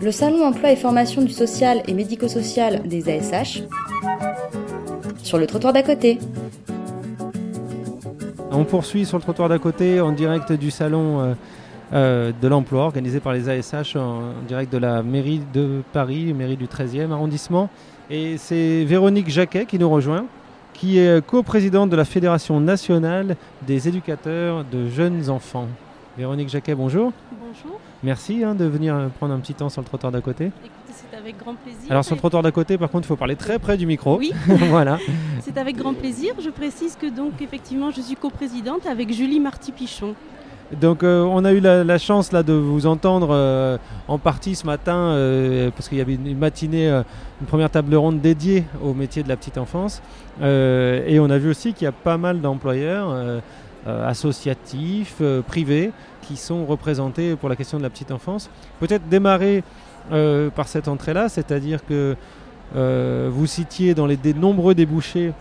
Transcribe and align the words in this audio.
le 0.00 0.12
Salon 0.12 0.44
Emploi 0.44 0.72
et 0.72 0.76
Formation 0.76 1.22
du 1.22 1.32
Social 1.32 1.82
et 1.88 1.94
Médico-Social 1.94 2.82
des 2.86 3.08
ASH, 3.10 3.62
sur 5.22 5.38
le 5.38 5.46
trottoir 5.46 5.72
d'à 5.72 5.82
côté. 5.82 6.18
On 8.52 8.64
poursuit 8.64 9.04
sur 9.04 9.16
le 9.16 9.22
trottoir 9.22 9.48
d'à 9.48 9.58
côté 9.58 10.00
en 10.00 10.12
direct 10.12 10.52
du 10.52 10.70
Salon 10.70 11.20
euh, 11.20 11.34
euh, 11.92 12.32
de 12.40 12.48
l'Emploi 12.48 12.84
organisé 12.84 13.20
par 13.20 13.32
les 13.32 13.48
ASH 13.48 13.96
en, 13.96 14.32
direct 14.46 14.72
de 14.72 14.78
la 14.78 15.02
mairie 15.02 15.42
de 15.52 15.82
Paris, 15.92 16.32
mairie 16.32 16.56
du 16.56 16.66
13e 16.66 17.10
arrondissement. 17.10 17.68
Et 18.10 18.36
c'est 18.38 18.84
Véronique 18.84 19.28
Jacquet 19.28 19.66
qui 19.66 19.78
nous 19.78 19.90
rejoint 19.90 20.26
qui 20.74 21.00
est 21.00 21.26
coprésidente 21.26 21.90
de 21.90 21.96
la 21.96 22.04
Fédération 22.04 22.60
nationale 22.60 23.36
des 23.66 23.88
éducateurs 23.88 24.64
de 24.64 24.88
jeunes 24.88 25.28
enfants. 25.28 25.66
Véronique 26.18 26.48
Jacquet, 26.48 26.74
bonjour. 26.74 27.12
Bonjour. 27.30 27.78
Merci 28.02 28.42
hein, 28.42 28.56
de 28.56 28.64
venir 28.64 29.08
prendre 29.18 29.32
un 29.32 29.38
petit 29.38 29.54
temps 29.54 29.68
sur 29.68 29.82
le 29.82 29.86
trottoir 29.86 30.10
d'à 30.10 30.20
côté. 30.20 30.46
Écoutez, 30.46 30.92
c'est 30.92 31.16
avec 31.16 31.38
grand 31.38 31.54
plaisir. 31.54 31.90
Alors 31.90 32.04
sur 32.04 32.16
le 32.16 32.18
trottoir 32.18 32.42
d'à 32.42 32.50
côté, 32.50 32.76
par 32.76 32.90
contre, 32.90 33.06
il 33.06 33.06
faut 33.06 33.14
parler 33.14 33.36
très 33.36 33.60
près 33.60 33.76
du 33.76 33.86
micro. 33.86 34.18
Oui. 34.18 34.32
voilà. 34.46 34.98
C'est 35.42 35.56
avec 35.56 35.76
grand 35.76 35.94
plaisir. 35.94 36.34
Je 36.42 36.50
précise 36.50 36.96
que 36.96 37.06
donc 37.06 37.40
effectivement, 37.40 37.92
je 37.92 38.00
suis 38.00 38.16
coprésidente 38.16 38.84
avec 38.86 39.12
Julie 39.12 39.38
Marty-Pichon. 39.38 40.16
Donc 40.80 41.04
euh, 41.04 41.22
on 41.22 41.44
a 41.44 41.52
eu 41.52 41.60
la, 41.60 41.98
chance 41.98 42.32
là 42.32 42.42
de 42.42 42.52
vous 42.52 42.86
entendre 42.86 43.28
euh, 43.30 43.78
en 44.08 44.18
partie 44.18 44.56
ce 44.56 44.66
matin 44.66 44.96
euh, 44.96 45.70
parce 45.70 45.88
qu'il 45.88 45.98
y 45.98 46.00
avait 46.00 46.14
une, 46.14 46.36
matinée, 46.36 46.88
une 46.88 47.46
première 47.46 47.70
table 47.70 47.94
ronde 47.94 48.20
dédiée 48.20 48.64
au 48.82 48.92
métier 48.92 49.22
de 49.22 49.28
la 49.28 49.36
petite 49.36 49.56
enfance 49.56 50.02
et 50.42 51.18
on 51.20 51.30
a 51.30 51.38
vu 51.38 51.48
aussi 51.48 51.72
qu'il 51.72 51.84
y 51.84 51.88
a 51.88 51.92
pas 51.92 52.18
mal 52.18 52.40
d'employeurs 52.40 53.40
associatifs, 53.86 55.22
privés 55.46 55.92
qui 56.22 56.36
sont 56.36 56.66
représentés 56.66 57.36
pour 57.36 57.48
la 57.48 57.56
question 57.56 57.78
de 57.78 57.82
la 57.82 57.90
petite 57.90 58.10
enfance. 58.10 58.50
Peut-être 58.80 59.08
démarrer 59.08 59.62
par 60.10 60.68
cette 60.68 60.88
entrée-là, 60.88 61.28
c'est-à-dire 61.28 61.80
que 61.86 62.16
vous 62.74 63.46
citiez 63.46 63.94
dans 63.94 64.06
les 64.06 64.18
nombreux 64.34 64.74
débouchés 64.74 65.32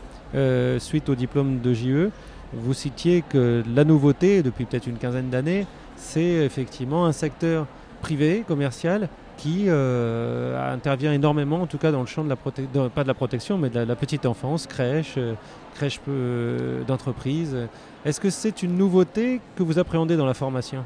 suite 0.80 1.10
au 1.10 1.16
diplôme 1.16 1.60
de 1.60 1.74
JE 1.74 2.10
vous 2.54 2.74
citiez 2.74 3.24
que 3.28 3.64
la 3.76 3.84
nouveauté, 3.84 4.42
depuis 4.42 4.66
peut-être 4.66 4.88
une 4.88 4.98
quinzaine 4.98 5.30
d'années, 5.30 5.66
c'est 5.96 6.22
effectivement 6.22 7.06
un 7.06 7.12
secteur 7.12 7.66
privé, 8.02 8.44
commercial, 8.48 9.10
qui 9.38 9.66
euh, 9.68 10.74
intervient 10.74 11.14
énormément, 11.14 11.62
en 11.62 11.68
tout 11.68 11.78
cas 11.78 11.92
dans 11.92 12.02
le 12.02 12.08
champ 12.08 12.24
de 12.24 12.30
la 12.30 12.36
protection, 12.36 12.90
pas 12.90 13.04
de 13.04 13.08
la 13.08 13.14
protection, 13.14 13.58
mais 13.58 13.70
de 13.70 13.80
la, 13.80 13.96
petite 13.96 14.26
enfance, 14.26 14.68
crèche, 14.68 15.14
euh, 15.18 15.36
crèche 15.76 16.02
euh, 16.10 16.84
d'entreprise. 16.84 17.56
Est-ce 18.04 18.20
que 18.20 18.30
c'est 18.30 18.64
une 18.64 18.76
nouveauté 18.76 19.40
que 19.56 19.64
vous 19.64 19.80
appréhendez 19.80 20.18
dans 20.18 20.26
la 20.26 20.34
formation? 20.34 20.84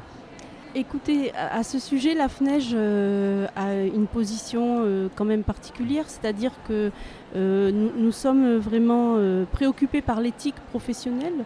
Écoutez, 0.74 1.32
à 1.34 1.62
ce 1.64 1.78
sujet, 1.78 2.14
la 2.14 2.30
FNEJ 2.30 2.74
a 2.74 3.74
une 3.74 4.06
position 4.06 4.86
quand 5.14 5.26
même 5.26 5.42
particulière, 5.42 6.04
c'est-à-dire 6.06 6.52
que 6.66 6.90
nous, 7.34 8.10
sommes 8.10 8.56
vraiment 8.56 9.18
préoccupés 9.52 10.00
par 10.00 10.22
l'éthique 10.22 10.54
professionnelle. 10.70 11.44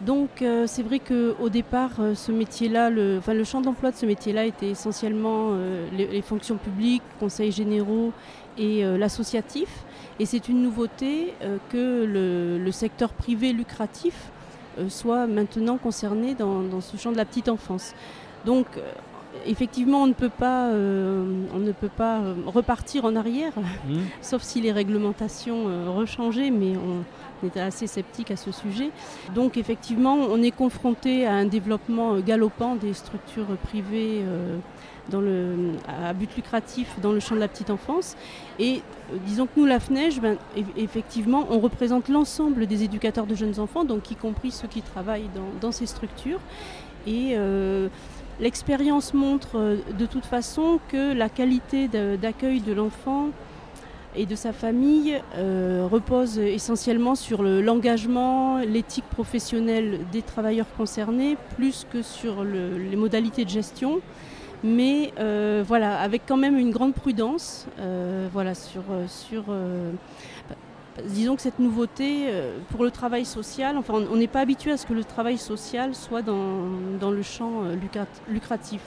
Donc 0.00 0.42
c'est 0.66 0.82
vrai 0.82 0.98
qu'au 0.98 1.48
départ, 1.50 1.90
ce 2.14 2.32
métier-là, 2.32 2.88
le, 2.88 3.20
champ 3.44 3.60
d'emploi 3.60 3.90
de 3.90 3.96
ce 3.96 4.06
métier-là 4.06 4.46
était 4.46 4.70
essentiellement 4.70 5.50
les, 5.92 6.22
fonctions 6.22 6.56
publiques, 6.56 7.02
conseils 7.18 7.52
généraux 7.52 8.12
et 8.56 8.82
l'associatif. 8.96 9.68
Et 10.18 10.24
c'est 10.24 10.48
une 10.48 10.62
nouveauté 10.62 11.34
que 11.68 12.04
le, 12.06 12.72
secteur 12.72 13.12
privé 13.12 13.52
lucratif 13.52 14.30
soit 14.88 15.26
maintenant 15.26 15.76
concerné 15.76 16.34
dans, 16.34 16.80
ce 16.80 16.96
champ 16.96 17.12
de 17.12 17.18
la 17.18 17.26
petite 17.26 17.50
enfance. 17.50 17.94
Donc, 18.44 18.66
euh, 18.76 18.80
effectivement, 19.46 20.02
on 20.02 20.06
ne 20.06 20.12
peut 20.12 20.30
pas, 20.30 20.68
euh, 20.68 21.24
on 21.54 21.58
ne 21.58 21.72
peut 21.72 21.88
pas 21.88 22.18
euh, 22.18 22.34
repartir 22.46 23.04
en 23.04 23.16
arrière, 23.16 23.52
mmh. 23.58 23.94
sauf 24.22 24.42
si 24.42 24.60
les 24.60 24.72
réglementations 24.72 25.94
rechangeaient, 25.94 26.50
mais 26.50 26.74
on 26.76 27.46
était 27.46 27.60
assez 27.60 27.86
sceptique 27.86 28.30
à 28.30 28.36
ce 28.36 28.52
sujet. 28.52 28.90
Donc, 29.34 29.56
effectivement, 29.56 30.14
on 30.14 30.42
est 30.42 30.50
confronté 30.50 31.26
à 31.26 31.34
un 31.34 31.46
développement 31.46 32.18
galopant 32.20 32.76
des 32.76 32.92
structures 32.92 33.56
privées. 33.64 34.22
Dans 35.08 35.20
le, 35.20 35.72
à 35.88 36.12
but 36.12 36.36
lucratif 36.36 37.00
dans 37.02 37.10
le 37.10 37.18
champ 37.18 37.34
de 37.34 37.40
la 37.40 37.48
petite 37.48 37.70
enfance. 37.70 38.16
Et 38.60 38.80
disons 39.26 39.46
que 39.46 39.58
nous, 39.58 39.66
la 39.66 39.80
FNEJ, 39.80 40.20
ben, 40.20 40.36
effectivement, 40.76 41.48
on 41.50 41.58
représente 41.58 42.08
l'ensemble 42.08 42.66
des 42.68 42.84
éducateurs 42.84 43.26
de 43.26 43.34
jeunes 43.34 43.58
enfants, 43.58 43.84
donc 43.84 44.08
y 44.12 44.14
compris 44.14 44.52
ceux 44.52 44.68
qui 44.68 44.82
travaillent 44.82 45.30
dans, 45.34 45.48
dans 45.60 45.72
ces 45.72 45.86
structures. 45.86 46.38
Et 47.08 47.34
L'expérience 48.40 49.12
montre 49.12 49.56
euh, 49.56 49.76
de 49.98 50.06
toute 50.06 50.24
façon 50.24 50.80
que 50.88 51.12
la 51.12 51.28
qualité 51.28 51.88
d'accueil 51.88 52.60
de 52.60 52.72
l'enfant 52.72 53.28
et 54.16 54.24
de 54.24 54.34
sa 54.34 54.54
famille 54.54 55.20
euh, 55.36 55.86
repose 55.90 56.38
essentiellement 56.38 57.14
sur 57.14 57.42
l'engagement, 57.42 58.58
l'éthique 58.58 59.04
professionnelle 59.10 60.00
des 60.10 60.22
travailleurs 60.22 60.66
concernés, 60.76 61.36
plus 61.56 61.86
que 61.92 62.00
sur 62.00 62.42
les 62.42 62.96
modalités 62.96 63.44
de 63.44 63.50
gestion. 63.50 64.00
Mais 64.64 65.12
euh, 65.18 65.62
voilà, 65.66 66.00
avec 66.00 66.22
quand 66.26 66.36
même 66.36 66.58
une 66.58 66.70
grande 66.70 66.94
prudence 66.94 67.66
voilà, 68.32 68.54
sur, 68.54 68.82
sur 69.06 69.44
disons 71.08 71.36
que 71.36 71.42
cette 71.42 71.58
nouveauté 71.58 72.26
euh, 72.28 72.58
pour 72.70 72.84
le 72.84 72.90
travail 72.90 73.24
social, 73.24 73.76
enfin 73.76 73.94
on 73.94 74.16
n'est 74.16 74.28
pas 74.28 74.40
habitué 74.40 74.72
à 74.72 74.76
ce 74.76 74.86
que 74.86 74.92
le 74.92 75.04
travail 75.04 75.38
social 75.38 75.94
soit 75.94 76.22
dans, 76.22 77.10
le 77.10 77.22
champ 77.22 77.64
euh, 77.64 77.76
lucratif. 78.28 78.80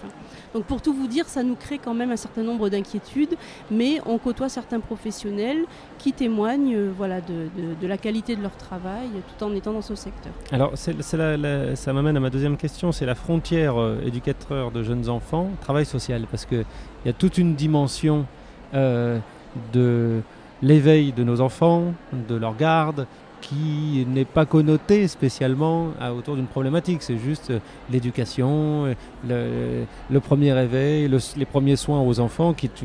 Donc 0.54 0.66
pour 0.66 0.82
tout 0.82 0.94
vous 0.94 1.08
dire, 1.08 1.28
ça 1.28 1.44
nous 1.44 1.56
crée 1.56 1.78
quand 1.78 1.94
même 1.94 2.12
un 2.12 2.18
certain 2.18 2.44
nombre 2.44 2.70
d'inquiétudes, 2.70 3.36
mais 3.72 4.00
on 4.06 4.18
côtoie 4.18 4.50
certains 4.50 4.80
professionnels 4.80 5.66
qui 6.00 6.14
témoignent 6.14 6.76
euh, 6.76 6.92
voilà, 6.96 7.22
de, 7.22 7.88
la 7.88 7.98
qualité 7.98 8.36
de 8.36 8.42
leur 8.42 8.56
travail 8.56 9.10
tout 9.38 9.44
en 9.44 9.54
étant 9.56 9.74
dans 9.74 9.82
ce 9.82 9.96
secteur. 9.96 10.34
Alors 10.52 10.74
ça 10.76 11.94
m'amène 11.94 12.18
à 12.18 12.20
ma 12.20 12.30
deuxième 12.30 12.58
question, 12.58 12.92
c'est 12.92 13.06
la 13.06 13.16
frontière 13.16 13.76
éducateur 14.06 14.72
de 14.72 14.84
jeunes 14.84 15.10
enfants, 15.10 15.50
travail 15.62 15.86
social, 15.86 16.26
parce 16.30 16.46
qu'il 16.46 16.66
y 17.06 17.10
a 17.10 17.14
toute 17.14 17.38
une 17.38 17.56
dimension 17.56 18.26
de 18.74 20.22
l'éveil 20.64 21.12
de 21.12 21.24
nos 21.24 21.42
enfants, 21.42 21.94
de 22.28 22.36
leur 22.36 22.56
garde, 22.56 23.06
qui 23.42 24.08
n'est 24.08 24.26
pas 24.26 24.46
connoté 24.46 25.08
spécialement 25.10 25.90
autour 26.18 26.36
d'une 26.36 26.48
problématique. 26.48 27.04
C'est 27.04 27.18
juste 27.18 27.52
euh, 27.52 27.60
l'éducation, 27.92 28.96
euh, 29.30 29.84
le, 30.10 30.20
premier 30.22 30.54
réveil, 30.54 31.12
les 31.36 31.46
premiers 31.46 31.76
soins 31.76 32.02
aux 32.02 32.22
enfants, 32.22 32.54
qui 32.54 32.68
est 32.68 32.84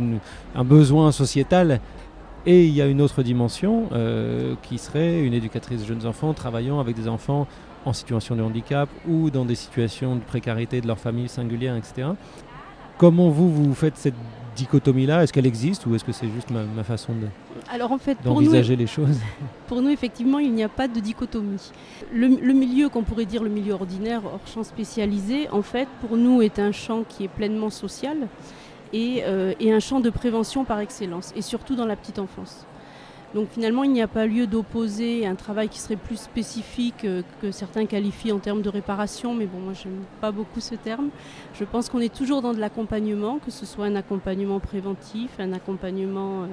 un 0.57 0.65
besoin 0.65 1.13
sociétal. 1.13 1.81
Et 2.45 2.65
il 2.65 2.75
y 2.75 2.83
a 2.83 2.87
une 2.87 3.01
autre 3.01 3.23
dimension 3.23 3.89
euh, 3.93 4.55
qui 4.63 4.79
serait 4.79 5.21
une 5.21 5.35
éducatrice 5.35 5.83
de 5.83 5.87
jeunes 5.87 6.07
enfants 6.07 6.35
travaillant 6.35 6.81
avec 6.81 6.97
des 6.97 7.07
enfants 7.07 7.47
en 7.85 7.93
situation 7.93 8.35
de 8.35 8.43
handicap 8.43 8.89
ou 9.09 9.31
dans 9.31 9.45
des 9.45 9.55
situations 9.55 10.17
de 10.17 10.21
précarité 10.21 10.81
de 10.81 10.89
leur 10.89 10.99
famille 10.99 11.29
singulière, 11.29 11.77
etc. 11.77 12.09
Comment 12.97 13.29
vous, 13.29 13.53
vous 13.53 13.75
faites 13.75 13.97
cette 13.97 14.15
dichotomie-là 14.59 15.23
Est-ce 15.23 15.33
qu'elle 15.33 15.47
existe 15.47 15.87
ou 15.87 15.95
est-ce 15.95 16.05
que 16.05 16.13
c'est 16.13 16.29
juste 16.29 16.51
ma, 16.51 16.85
façon 16.85 17.13
de, 17.15 17.27
Alors 17.71 17.93
en 17.93 17.99
fait, 17.99 18.19
d'envisager 18.25 18.77
les 18.77 18.87
choses 18.87 19.19
Pour 19.67 19.81
nous, 19.83 19.91
effectivement, 19.91 20.39
il 20.39 20.53
n'y 20.53 20.63
a 20.63 20.69
pas 20.69 20.89
de 20.89 21.01
dichotomie. 21.01 21.71
Le, 22.13 22.29
milieu 22.53 22.89
qu'on 22.89 23.03
pourrait 23.03 23.27
dire 23.27 23.43
le 23.43 23.51
milieu 23.51 23.75
ordinaire, 23.75 24.23
hors 24.25 24.47
champ 24.47 24.65
spécialisé, 24.65 25.49
en 25.51 25.63
fait, 25.63 25.89
pour 26.01 26.17
nous, 26.17 26.43
est 26.43 26.59
un 26.59 26.73
champ 26.73 27.05
qui 27.09 27.25
est 27.25 27.29
pleinement 27.29 27.71
social 27.71 28.17
et, 28.93 29.23
euh, 29.25 29.53
et 29.61 29.73
un 29.73 29.81
champ 29.81 30.01
de 30.01 30.11
prévention 30.11 30.65
par 30.65 30.81
excellence, 30.81 31.33
et 31.37 31.43
surtout 31.43 31.77
dans 31.77 31.87
la 31.87 31.97
petite 31.97 32.19
enfance. 32.19 32.67
Donc 33.35 33.49
finalement, 33.51 33.85
il 33.85 33.93
n'y 33.93 34.01
a 34.01 34.09
pas 34.09 34.27
lieu 34.27 34.47
d'opposer 34.47 35.27
un 35.27 35.35
travail 35.35 35.69
qui 35.69 35.81
serait 35.81 35.97
plus 35.97 36.19
spécifique 36.19 37.05
euh, 37.05 37.23
que 37.43 37.51
certains 37.51 37.85
qualifient 37.85 38.33
en 38.33 38.39
termes 38.39 38.63
de 38.63 38.71
réparation, 38.71 39.35
mais 39.35 39.45
bon, 39.45 39.59
moi 39.59 39.75
j'aime 39.75 40.01
pas 40.21 40.33
beaucoup 40.33 40.61
ce 40.61 40.75
terme. 40.75 41.11
Je 41.53 41.65
pense 41.65 41.91
qu'on 41.91 42.01
est 42.01 42.15
toujours 42.15 42.41
dans 42.41 42.55
de 42.55 42.59
l'accompagnement, 42.59 43.39
que 43.39 43.51
ce 43.51 43.67
soit 43.67 43.85
un 43.85 43.97
accompagnement 43.97 44.61
préventif, 44.61 45.31
un 45.39 45.53
accompagnement 45.53 46.45
euh, 46.45 46.47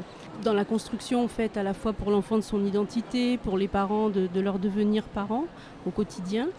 dans 0.43 0.53
la 0.53 0.65
construction 0.65 1.25
faite 1.29 1.55
à 1.55 1.63
la 1.63 1.73
fois 1.73 1.93
pour 1.93 2.11
l'enfant 2.11 2.35
de 2.35 2.43
son 2.43 2.65
identité, 2.65 3.37
pour 3.37 3.57
les 3.57 3.69
parents 3.69 4.09
de, 4.09 4.27
de 4.27 4.41
leur 4.41 4.59
devenir 4.59 5.03
parents 5.03 5.45
au 5.87 5.91
quotidien, 5.91 6.49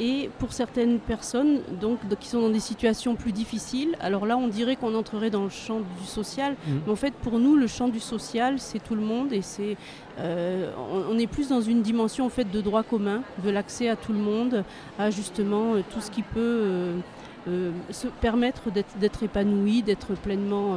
et 0.00 0.30
pour 0.38 0.54
certaines 0.54 0.98
personnes 0.98 1.60
donc, 1.78 1.98
qui 2.18 2.28
sont 2.28 2.40
dans 2.40 2.48
des 2.48 2.58
situations 2.58 3.16
plus 3.16 3.32
difficiles, 3.32 3.96
alors 4.00 4.24
là 4.24 4.38
on 4.38 4.48
dirait 4.48 4.76
qu'on 4.76 4.94
entrerait 4.94 5.28
dans 5.28 5.44
le 5.44 5.50
champ 5.50 5.80
du 6.00 6.06
social. 6.06 6.54
Mmh. 6.54 6.72
Mais 6.86 6.92
en 6.92 6.96
fait 6.96 7.12
pour 7.12 7.38
nous 7.38 7.54
le 7.54 7.66
champ 7.66 7.88
du 7.88 8.00
social 8.00 8.58
c'est 8.58 8.82
tout 8.82 8.94
le 8.94 9.02
monde 9.02 9.32
et 9.32 9.42
c'est 9.42 9.76
euh, 10.18 10.72
on, 11.08 11.18
est 11.18 11.26
plus 11.26 11.48
dans 11.48 11.60
une 11.60 11.82
dimension 11.82 12.24
en 12.24 12.30
fait 12.30 12.50
de 12.50 12.60
droit 12.62 12.82
commun, 12.82 13.22
de 13.44 13.50
l'accès 13.50 13.88
à 13.88 13.96
tout 13.96 14.12
le 14.12 14.18
monde, 14.18 14.64
à 14.98 15.10
justement 15.10 15.74
euh, 15.74 15.82
tout 15.92 16.00
ce 16.00 16.10
qui 16.10 16.22
peut 16.22 17.00
euh, 17.48 17.70
se 17.90 18.06
permettre 18.06 18.70
d'être 18.98 19.22
épanoui, 19.22 19.82
d'être 19.82 20.14
pleinement 20.14 20.76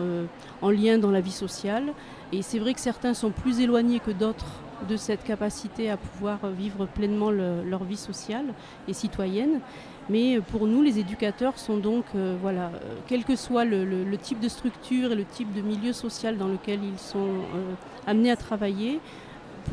en 0.62 0.70
lien 0.70 0.98
dans 0.98 1.12
la 1.12 1.20
vie 1.22 1.32
sociale. 1.32 1.94
Et 2.32 2.42
c'est 2.42 2.58
vrai 2.58 2.74
que 2.74 2.80
certains 2.80 3.14
sont 3.14 3.32
plus 3.32 3.60
éloignés 3.60 4.00
que 4.00 4.12
d'autres 4.12 4.63
de 4.88 4.98
cette 4.98 5.24
capacité 5.24 5.90
à 5.90 5.98
pouvoir 5.98 6.40
vivre 6.58 6.86
pleinement 6.86 7.32
leur 7.32 7.84
vie 7.84 7.98
sociale 7.98 8.46
et 8.88 8.94
citoyenne. 8.94 9.60
Mais 10.10 10.40
pour 10.52 10.68
nous, 10.68 10.82
les 10.82 11.00
éducateurs 11.00 11.58
sont 11.58 11.78
donc, 11.78 12.04
euh, 12.16 12.36
voilà, 12.42 12.72
quel 13.08 13.24
que 13.24 13.36
soit 13.36 13.64
le, 13.64 14.06
type 14.22 14.40
de 14.40 14.50
structure 14.50 15.14
et 15.14 15.16
le 15.16 15.24
type 15.24 15.54
de 15.54 15.62
milieu 15.62 15.94
social 15.94 16.38
dans 16.38 16.48
lequel 16.48 16.80
ils 16.84 17.00
sont 17.00 17.20
euh, 17.20 17.74
amenés 18.06 18.32
à 18.32 18.36
travailler, 18.36 19.00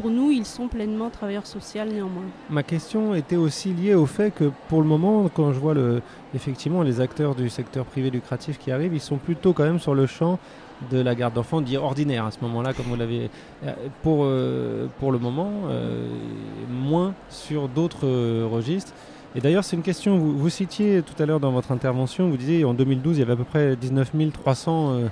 pour 0.00 0.08
nous, 0.08 0.30
ils 0.30 0.46
sont 0.46 0.68
pleinement 0.68 1.10
travailleurs 1.10 1.46
sociaux 1.46 1.84
néanmoins. 1.84 2.22
Ma 2.48 2.62
question 2.62 3.14
était 3.14 3.36
aussi 3.36 3.72
liée 3.74 3.94
au 3.94 4.06
fait 4.06 4.32
que 4.32 4.52
pour 4.68 4.80
le 4.80 4.86
moment, 4.86 5.28
quand 5.34 5.52
je 5.52 5.58
vois 5.58 5.74
effectivement 6.32 6.82
les 6.82 7.00
acteurs 7.00 7.34
du 7.34 7.50
secteur 7.50 7.84
privé 7.84 8.10
lucratif 8.10 8.56
qui 8.56 8.70
arrivent, 8.70 8.94
ils 8.94 9.00
sont 9.00 9.16
plutôt 9.16 9.52
quand 9.52 9.64
même 9.64 9.80
sur 9.80 9.96
le 9.96 10.06
champ 10.06 10.38
de 10.90 10.98
la 10.98 11.14
garde 11.14 11.34
d'enfants 11.34 11.60
dit 11.60 11.76
ordinaire 11.76 12.24
à 12.24 12.30
ce 12.30 12.38
moment-là, 12.42 12.72
comme 12.72 12.86
vous 12.86 12.96
l'avez 12.96 13.30
pour, 14.02 14.26
pour 14.98 15.12
le 15.12 15.18
moment, 15.18 15.50
moins 16.70 17.14
sur 17.28 17.68
d'autres 17.68 18.06
registres. 18.44 18.92
Et 19.36 19.40
d'ailleurs, 19.40 19.62
c'est 19.62 19.76
une 19.76 19.82
question, 19.82 20.18
vous, 20.18 20.36
vous, 20.36 20.48
citiez 20.48 21.02
tout 21.02 21.20
à 21.22 21.26
l'heure 21.26 21.38
dans 21.38 21.52
votre 21.52 21.70
intervention, 21.70 22.28
vous 22.28 22.36
disiez 22.36 22.64
en 22.64 22.74
2012, 22.74 23.16
il 23.16 23.20
y 23.20 23.22
avait 23.22 23.34
à 23.34 23.36
peu 23.36 23.44
près 23.44 23.76
19 23.76 24.10
300 24.32 24.90
euh, 24.90 25.08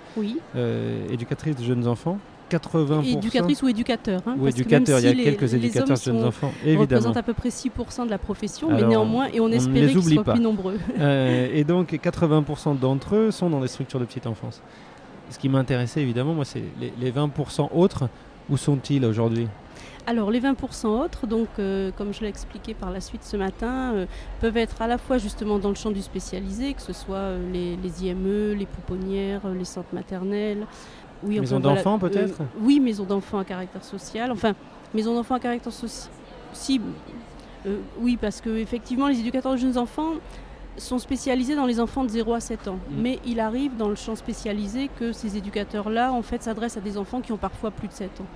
euh, 0.57 1.09
éducatrices 1.13 1.57
de 1.57 1.65
jeunes 1.65 1.87
enfants. 1.87 2.19
80%. 2.51 3.05
Éducatrices 3.05 3.63
ou 3.63 3.69
éducateurs. 3.69 4.23
Hein, 4.27 4.37
ou 4.41 4.49
éducateurs, 4.49 4.99
il 5.01 5.05
y 5.05 5.21
a 5.21 5.25
quelques 5.25 5.53
éducateurs 5.53 5.99
de 5.99 6.03
jeunes 6.03 6.25
enfants, 6.25 6.51
évidemment. 6.65 6.81
représentent 6.81 7.17
à 7.19 7.23
peu 7.23 7.35
près 7.35 7.51
6% 7.51 8.07
de 8.07 8.11
la 8.11 8.19
profession, 8.19 8.71
mais 8.71 8.83
néanmoins, 8.83 9.29
et 9.33 9.39
on, 9.39 9.49
espérait 9.49 9.93
qu'ils 9.93 10.15
soient 10.15 10.25
plus 10.25 10.41
nombreux. 10.41 10.79
Euh, 10.99 11.49
et 11.53 11.63
donc, 11.63 11.93
80% 11.93 12.79
d'entre 12.79 13.15
eux 13.15 13.31
sont 13.31 13.51
dans 13.51 13.61
des 13.61 13.69
structures 13.69 14.01
de 14.01 14.05
petite 14.05 14.27
enfance. 14.27 14.63
Ce 15.31 15.39
qui 15.39 15.49
m'intéressait 15.49 16.03
évidemment, 16.03 16.35
moi, 16.35 16.45
c'est 16.45 16.63
les, 16.81 16.93
les 16.99 17.13
20% 17.13 17.69
autres, 17.75 18.09
où 18.49 18.57
sont-ils 18.57 19.05
aujourd'hui? 19.05 19.49
Alors 20.09 20.31
les 20.31 20.41
20% 20.41 20.87
autres, 20.87 21.27
donc 21.27 21.49
euh, 21.59 21.91
comme 21.95 22.15
je 22.15 22.23
l'ai 22.23 22.29
expliqué 22.29 22.73
par 22.73 22.91
la 22.91 23.03
suite 23.03 23.25
ce 23.25 23.37
matin, 23.37 23.93
euh, 23.93 24.07
peuvent 24.41 24.57
être 24.57 24.81
à 24.81 24.87
la 24.87 24.97
fois 24.97 25.19
justement 25.19 25.59
dans 25.59 25.69
le 25.69 25.75
champ 25.75 25.91
du 25.91 26.01
spécialisé, 26.01 26.73
que 26.73 26.81
ce 26.81 26.95
soit 26.95 27.17
euh, 27.17 27.53
les, 27.53 28.07
IME, 28.07 28.55
les 28.55 28.65
pouponnières, 28.65 29.43
les 29.51 29.67
centres 29.67 29.93
maternels. 29.95 30.67
Oui, 31.23 31.39
maisons 31.39 31.61
d'enfants 31.61 31.99
peut-être? 31.99 32.39
Oui, 32.63 32.81
maisons 32.81 33.05
d'enfants 33.05 33.39
à 33.39 33.45
caractère 33.45 33.85
social. 33.85 34.33
Enfin, 34.33 34.55
maisons 34.95 35.15
d'enfants 35.15 35.35
à 35.35 35.41
caractère 35.41 35.75
social. 35.75 36.11
Si, 36.55 36.81
oui, 38.01 38.17
parce 38.19 38.41
que 38.41 38.57
effectivement, 38.57 39.09
les 39.09 39.21
éducateurs 39.21 39.53
de 39.53 39.59
jeunes 39.59 39.77
enfants 39.77 40.13
sont 40.79 40.99
spécialisés 40.99 41.55
dans 41.55 41.67
les 41.67 41.81
enfants 41.81 42.05
de 42.05 42.11
0 42.11 42.35
à 42.35 42.41
7 42.41 42.69
ans. 42.69 42.79
Mm. 42.91 43.01
Mais 43.01 43.19
il 43.25 43.41
arrive 43.41 43.77
dans 43.77 43.89
le 43.89 43.95
champ 43.95 44.17
spécialisé 44.17 44.91
que 44.99 45.13
ces 45.13 45.37
éducateurs-là, 45.37 46.13
en 46.13 46.23
fait, 46.23 46.43
s'adressent 46.43 46.77
à 46.77 46.81
des 46.81 46.99
enfants 46.99 47.21
qui 47.21 47.33
ont 47.33 47.39
parfois 47.39 47.71
plus 47.71 47.89
de 47.89 47.93
7 47.93 48.21
ans. 48.21 48.27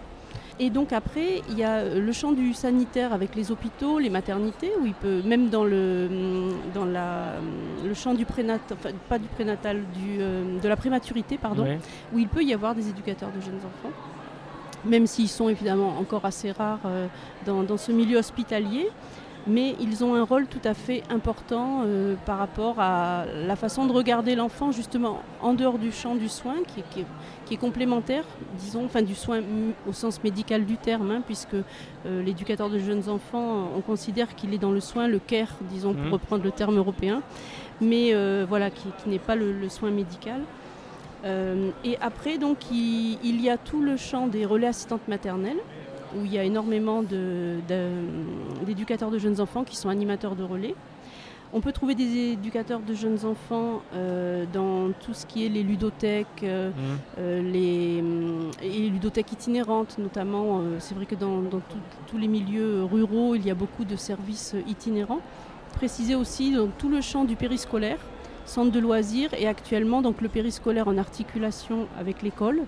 Et 0.59 0.71
donc 0.71 0.93
après, 0.93 1.43
il 1.49 1.59
y 1.59 1.65
a 1.65 1.85
le 1.85 2.13
champ 2.13 2.33
du 2.33 2.53
sanitaire 2.53 3.13
avec 3.13 3.35
les 3.35 3.51
hôpitaux, 3.51 3.99
les 3.99 4.11
maternités, 4.11 4.71
où 4.81 4.87
il 4.87 4.95
peut, 4.95 5.23
même 5.25 5.49
dans 5.49 5.65
le, 5.65 6.09
dans 6.75 6.85
la, 6.85 7.33
le 7.85 7.95
champ 7.95 8.15
du 8.15 8.27
prénatal, 8.27 8.77
enfin 8.79 8.91
pas 9.09 9.19
du 9.19 9.29
prénatal, 9.29 9.79
du, 9.95 10.19
euh, 10.21 10.61
de 10.61 10.69
la 10.69 10.77
prématurité, 10.77 11.39
pardon, 11.39 11.67
où 12.13 12.19
il 12.19 12.29
peut 12.29 12.45
y 12.45 12.53
avoir 12.53 12.75
des 12.75 12.89
éducateurs 12.89 13.31
de 13.35 13.41
jeunes 13.41 13.59
enfants, 13.59 13.95
même 14.85 15.07
s'ils 15.07 15.29
sont 15.29 15.49
évidemment 15.49 15.99
encore 15.99 16.25
assez 16.25 16.53
rares 16.53 16.81
euh, 16.85 17.07
dans, 17.47 17.63
dans, 17.63 17.79
ce 17.79 17.91
milieu 17.91 18.19
hospitalier 18.19 18.89
mais 19.47 19.75
ils 19.81 20.05
ont 20.05 20.15
un 20.15 20.23
rôle 20.23 20.47
tout 20.47 20.61
à 20.65 20.75
fait 20.75 21.03
important 21.11 21.83
euh, 21.85 22.15
par 22.27 22.39
rapport 22.39 22.79
à 22.79 23.25
la 23.27 23.57
façon 23.57 23.87
de 23.87 23.93
regarder 23.93 24.35
l'enfant 24.35 24.71
justement 24.71 25.21
en 25.41 25.55
dehors 25.55 25.79
du 25.79 25.91
champ 25.91 26.15
du 26.15 26.29
soin 26.29 26.57
qui, 26.67 26.83
est 27.53 27.57
complémentaire, 27.57 28.25
disons, 28.59 28.87
enfin 28.87 29.03
du 29.03 29.15
soin 29.15 29.41
au 29.87 29.93
sens 29.93 30.25
médical 30.25 30.65
du 30.65 30.79
terme, 30.79 31.11
hein, 31.11 31.23
puisque 31.27 31.55
euh, 31.55 32.23
l'éducateur 32.23 32.71
de 32.71 32.79
jeunes 32.79 33.11
enfants, 33.11 33.69
on 33.77 33.83
considère 33.83 34.35
qu'il 34.35 34.55
est 34.55 34.59
dans 34.59 34.71
le 34.71 34.81
soin, 34.81 35.07
le 35.07 35.19
care, 35.19 35.55
disons, 35.71 35.93
pour 35.93 36.07
mmh. 36.07 36.13
reprendre 36.13 36.45
le 36.45 36.51
terme 36.51 36.79
européen, 36.79 37.21
mais 37.83 38.15
euh, 38.15 38.47
voilà, 38.49 38.71
qui, 38.71 38.89
n'est 39.07 39.19
pas 39.19 39.35
le, 39.37 39.69
soin 39.69 39.91
médical. 39.91 40.41
et 41.85 41.99
après, 42.01 42.39
donc, 42.39 42.57
il 42.73 43.41
y 43.43 43.51
a 43.51 43.59
tout 43.59 43.83
le 43.83 43.99
champ 43.99 44.29
des 44.29 44.47
relais 44.47 44.69
assistantes 44.69 45.07
maternelles 45.07 45.61
où 46.17 46.25
il 46.25 46.33
y 46.33 46.39
a 46.39 46.45
énormément 46.45 47.03
d'éducateurs 47.03 49.11
de, 49.11 49.19
jeunes 49.19 49.41
enfants 49.41 49.65
qui 49.65 49.77
sont 49.77 49.89
animateurs 49.89 50.37
de 50.37 50.45
relais. 50.45 50.77
On 51.55 51.61
peut 51.61 51.73
trouver 51.73 51.95
des 51.95 52.33
éducateurs 52.33 52.81
de 52.81 52.95
jeunes 52.95 53.27
enfants 53.27 53.83
euh, 53.95 54.47
dans 54.55 54.91
tout 54.93 55.13
ce 55.13 55.27
qui 55.27 55.45
est 55.45 55.51
les 55.51 55.63
ludothèques, 55.63 56.27
euh, 56.45 56.71
mmh. 56.71 56.73
euh, 57.19 57.43
les, 57.43 58.03
et 58.67 58.89
ludothèques 58.89 59.33
itinérantes 59.33 59.99
notamment. 59.99 60.63
c'est 60.79 60.95
vrai 60.95 61.05
que 61.05 61.15
dans, 61.15 61.43
tous 62.07 62.19
les 62.19 62.29
milieux 62.29 62.85
ruraux, 62.85 63.35
il 63.35 63.47
y 63.47 63.51
a 63.51 63.55
beaucoup 63.55 63.85
de 63.85 63.97
services 63.97 64.55
itinérants. 64.67 65.21
Préciser 65.75 66.15
aussi 66.15 66.55
dans 66.55 66.69
tout 66.69 66.89
le 66.89 67.03
champ 67.03 67.25
du 67.25 67.37
périscolaire, 67.37 67.99
centre 68.47 68.73
de 68.73 68.81
loisirs 68.81 69.35
et 69.35 69.47
actuellement 69.47 70.01
donc 70.01 70.23
le 70.23 70.29
périscolaire 70.29 70.89
en 70.89 70.97
articulation 70.97 71.87
avec 71.99 72.23
l'école 72.23 72.63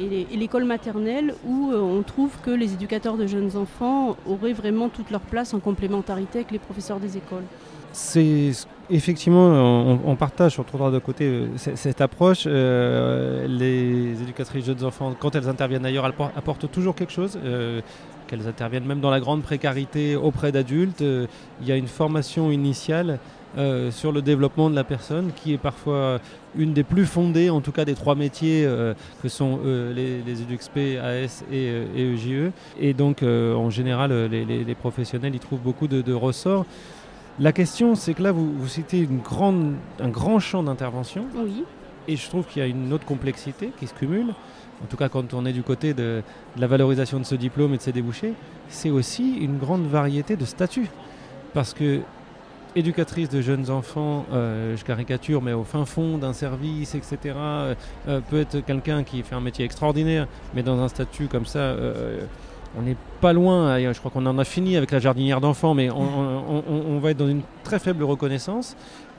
et 0.00 0.36
l'école 0.36 0.64
maternelle 0.64 1.34
où 1.46 1.70
euh, 1.70 1.78
on 1.78 2.02
trouve 2.02 2.30
que 2.42 2.50
les 2.50 2.72
éducateurs 2.72 3.16
de 3.16 3.26
jeunes 3.26 3.56
enfants 3.56 4.16
auraient 4.26 4.52
vraiment 4.52 4.88
toute 4.88 5.10
leur 5.10 5.20
place 5.20 5.52
en 5.54 5.60
complémentarité 5.60 6.38
avec 6.38 6.50
les 6.50 6.58
professeurs 6.58 7.00
des 7.00 7.16
écoles. 7.16 7.44
C'est 7.92 8.52
effectivement, 8.88 9.98
on, 10.04 10.14
partage 10.14 10.52
sur 10.52 10.64
trois 10.64 10.92
de 10.92 11.00
côté 11.00 11.24
euh, 11.24 11.48
cette 11.56 12.00
approche. 12.00 12.44
Euh, 12.46 13.48
les 13.48 14.22
éducatrices 14.22 14.64
de 14.64 14.74
jeunes 14.74 14.84
enfants, 14.84 15.14
quand 15.18 15.34
elles 15.34 15.48
interviennent 15.48 15.84
ailleurs, 15.84 16.06
elles 16.06 16.28
apportent 16.36 16.70
toujours 16.70 16.94
quelque 16.94 17.12
chose. 17.12 17.38
qu'elles 18.28 18.46
interviennent 18.46 18.86
même 18.86 19.00
dans 19.00 19.10
la 19.10 19.18
grande 19.18 19.42
précarité 19.42 20.14
auprès 20.14 20.52
d'adultes. 20.52 21.00
Il 21.00 21.66
y 21.66 21.72
a 21.72 21.76
une 21.76 21.88
formation 21.88 22.52
initiale 22.52 23.18
euh, 23.58 23.90
sur 23.90 24.12
le 24.12 24.22
développement 24.22 24.70
de 24.70 24.76
la 24.76 24.84
personne, 24.84 25.32
qui 25.34 25.52
est 25.52 25.58
parfois 25.58 26.20
une 26.56 26.72
des 26.72 26.84
plus 26.84 27.04
fondées, 27.04 27.50
en 27.50 27.60
tout 27.60 27.72
cas 27.72 27.84
des 27.84 27.94
trois 27.94 28.14
métiers 28.14 28.64
euh, 28.64 28.94
que 29.22 29.28
sont 29.28 29.58
euh, 29.64 29.92
les, 29.92 30.22
les, 30.22 30.42
EDUXP, 30.42 31.00
AS 31.02 31.44
et, 31.50 31.68
EJE. 31.96 32.28
E. 32.30 32.52
Et 32.78 32.94
donc, 32.94 33.22
en 33.24 33.68
général, 33.68 34.12
les, 34.26 34.74
professionnels 34.76 35.34
y 35.34 35.40
trouvent 35.40 35.60
beaucoup 35.60 35.88
de, 35.88 36.12
ressorts. 36.12 36.64
La 37.40 37.52
question, 37.52 37.96
c'est 37.96 38.14
que 38.14 38.22
là, 38.22 38.30
vous, 38.30 38.68
citez 38.68 39.00
une 39.00 39.18
grande, 39.18 39.74
un 39.98 40.08
grand 40.08 40.38
champ 40.38 40.62
d'intervention. 40.62 41.26
Oui. 41.34 41.64
Et 42.06 42.16
je 42.16 42.28
trouve 42.28 42.46
qu'il 42.46 42.62
y 42.62 42.64
a 42.64 42.68
une 42.68 42.92
autre 42.92 43.04
complexité 43.04 43.72
qui 43.80 43.86
se 43.88 43.94
cumule. 43.94 44.32
En 44.82 44.86
tout 44.86 44.96
cas, 44.96 45.08
quand 45.08 45.34
on 45.34 45.44
est 45.44 45.52
du 45.52 45.62
côté 45.62 45.92
de, 45.92 46.22
de 46.56 46.60
la 46.60 46.66
valorisation 46.66 47.18
de 47.18 47.24
ce 47.24 47.34
diplôme 47.34 47.74
et 47.74 47.78
de 47.78 47.82
ses 47.82 47.92
débouchés, 47.92 48.34
c'est 48.68 48.90
aussi 48.90 49.38
une 49.38 49.58
grande 49.58 49.86
variété 49.86 50.36
de 50.36 50.44
statuts. 50.44 50.88
Parce 51.52 51.74
que 51.74 52.00
éducatrice 52.76 53.28
de 53.28 53.40
jeunes 53.40 53.70
enfants, 53.70 54.26
euh, 54.32 54.76
je 54.76 54.84
caricature, 54.84 55.42
mais 55.42 55.52
au 55.52 55.64
fin 55.64 55.84
fond 55.84 56.18
d'un 56.18 56.32
service, 56.32 56.94
etc., 56.94 57.18
euh, 57.36 57.74
euh, 58.08 58.20
peut 58.20 58.40
être 58.40 58.60
quelqu'un 58.60 59.02
qui 59.02 59.22
fait 59.22 59.34
un 59.34 59.40
métier 59.40 59.64
extraordinaire, 59.64 60.26
mais 60.54 60.62
dans 60.62 60.78
un 60.80 60.88
statut 60.88 61.26
comme 61.26 61.46
ça, 61.46 61.74
on 62.78 62.82
n'est 62.82 62.96
pas 63.20 63.32
loin, 63.32 63.78
je 63.92 63.98
crois 63.98 64.10
qu'on 64.10 64.26
en 64.26 64.38
a 64.38 64.44
fini 64.44 64.76
avec 64.76 64.90
la 64.90 65.00
jardinière 65.00 65.40
d'enfants, 65.40 65.74
mais 65.74 65.90
on, 65.90 66.98
va 67.00 67.10
être 67.10 67.16
dans 67.16 67.28
une 67.28 67.42
très 67.64 67.78
faible 67.78 68.04
reconnaissance. 68.04 68.76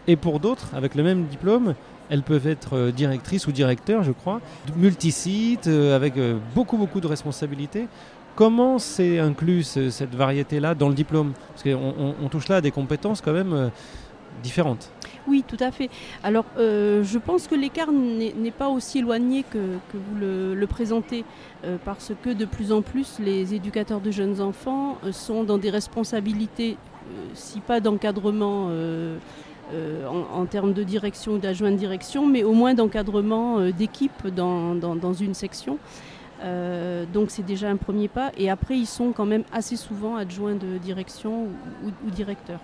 Et 0.07 0.15
pour 0.15 0.39
d'autres, 0.39 0.69
avec 0.73 0.95
le 0.95 1.03
même 1.03 1.25
diplôme, 1.25 1.75
elles 2.09 2.23
peuvent 2.23 2.47
être 2.47 2.89
directrices 2.89 3.47
ou 3.47 3.51
directeurs, 3.51 4.03
je 4.03 4.11
crois, 4.11 4.41
multisites, 4.77 5.67
avec 5.67 6.13
beaucoup, 6.55 6.77
beaucoup 6.77 7.01
de 7.01 7.07
responsabilités. 7.07 7.87
Comment 8.35 8.79
c'est 8.79 9.19
inclus 9.19 9.63
cette 9.63 10.15
variété-là 10.15 10.73
dans 10.73 10.87
le 10.87 10.95
diplôme? 10.95 11.33
Parce 11.49 11.63
qu'on 11.63 12.29
touche 12.29 12.47
là 12.47 12.57
à 12.57 12.61
des 12.61 12.71
compétences 12.71 13.19
quand 13.19 13.33
même 13.33 13.53
euh, 13.53 13.67
différentes. 14.41 14.89
Oui, 15.27 15.43
tout 15.45 15.57
à 15.59 15.69
fait. 15.71 15.89
Alors, 16.23 16.45
euh, 16.57 17.03
je 17.03 17.19
pense 17.19 17.47
que 17.47 17.55
l'écart 17.55 17.91
n'est 17.91 18.51
pas 18.51 18.69
aussi 18.69 18.99
éloigné 18.99 19.43
que, 19.43 19.57
vous 19.93 20.15
le, 20.19 20.65
présentez, 20.65 21.25
euh, 21.65 21.77
parce 21.83 22.13
que 22.23 22.29
de 22.29 22.45
plus 22.45 22.71
en 22.71 22.81
plus, 22.81 23.19
les 23.19 23.53
éducateurs 23.53 23.99
de 23.99 24.11
jeunes 24.11 24.39
enfants 24.39 24.97
sont 25.11 25.43
dans 25.43 25.57
des 25.57 25.69
responsabilités, 25.69 26.77
si 27.33 27.59
pas 27.59 27.79
d'encadrement. 27.79 28.69
En, 30.33 30.45
termes 30.47 30.73
de 30.73 30.83
direction 30.83 31.33
ou 31.33 31.37
d'adjoint 31.37 31.71
de 31.71 31.77
direction, 31.77 32.27
mais 32.27 32.43
au 32.43 32.51
moins 32.51 32.73
d'encadrement 32.73 33.69
d'équipe 33.69 34.27
dans, 34.27 35.13
une 35.13 35.33
section. 35.33 35.77
Euh, 36.43 37.05
donc 37.05 37.29
c'est 37.29 37.45
déjà 37.45 37.69
un 37.69 37.77
premier 37.77 38.07
pas. 38.07 38.31
Et 38.37 38.49
après, 38.49 38.77
ils 38.77 38.87
sont 38.87 39.11
quand 39.11 39.25
même 39.25 39.43
assez 39.51 39.75
souvent 39.75 40.15
adjoints 40.15 40.55
de 40.55 40.77
direction 40.77 41.47
ou, 41.83 42.11
directeurs. 42.11 42.59